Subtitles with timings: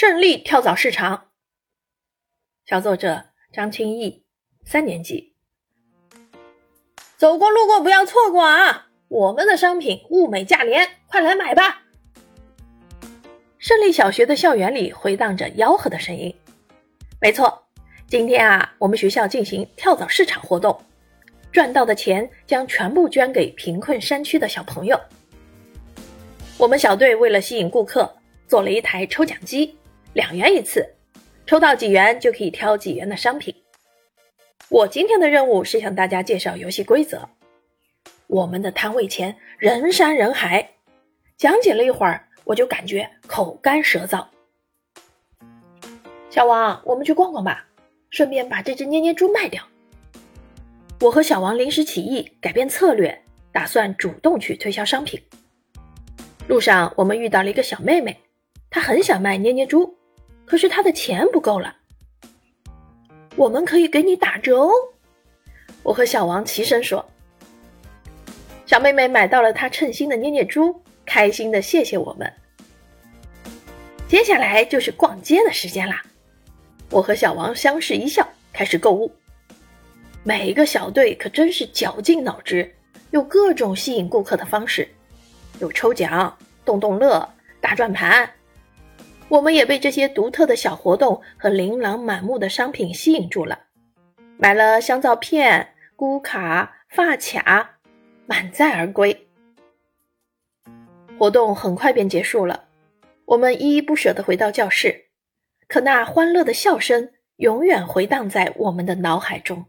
[0.00, 1.26] 胜利跳蚤市场。
[2.64, 4.24] 小作者张清义，
[4.64, 5.34] 三年级。
[7.18, 8.88] 走过路过不要错过啊！
[9.08, 11.82] 我们的商品物美价廉，快来买吧！
[13.58, 16.34] 胜利小学的校园里回荡着吆喝的声音。
[17.20, 17.62] 没错，
[18.08, 20.82] 今天啊，我们学校进行跳蚤市场活动，
[21.52, 24.98] 赚到的钱将全部捐给贫困山区的小朋友。
[26.56, 28.10] 我们小队为了吸引顾客，
[28.48, 29.76] 做了一台抽奖机，
[30.12, 30.94] 两元一次，
[31.46, 33.54] 抽到几元就可以挑几元的商品。
[34.68, 37.28] 我今天的任务是向大家介绍游戏规则。
[38.26, 40.70] 我们的摊位前人山人海，
[41.36, 44.26] 讲解了一会儿，我就感觉口干舌燥。
[46.28, 47.66] 小王，我们去逛逛吧，
[48.10, 49.62] 顺便把这只捏捏猪卖掉。
[51.00, 53.22] 我和小王临时起意，改变策略，
[53.52, 55.20] 打算主动去推销商品。
[56.48, 58.16] 路上，我们遇到了一个小妹妹，
[58.70, 59.96] 她很想卖捏捏猪，
[60.50, 61.76] 可是他的钱不够了。
[63.36, 64.72] 我们可以给你打折哦！
[65.84, 67.08] 我和小王齐声说。
[68.66, 72.32] 小妹妹买到了她称心的捏捏猪，开心的谢谢我们。
[74.08, 76.02] 接下来就是逛街的时间啦。
[76.90, 79.08] 我和小王相视一笑，开始购物。
[80.24, 82.74] 每一个小队可真是绞尽脑汁，
[83.12, 84.88] 有各种吸引顾客的方式，
[85.60, 87.28] 有抽奖、动动乐、
[87.60, 88.28] 大转盘。
[89.30, 93.60] 我们也被这些独特的小活动和琳琅满目的商品吸引住了，
[94.36, 97.78] 买了香皂片、咕卡、发卡，
[98.26, 99.28] 满载而归。
[101.16, 102.64] 活动很快便结束了，
[103.24, 105.06] 我们依依不舍地回到教室。
[105.68, 109.66] 可那欢乐的笑声永远回荡在我们的脑海中。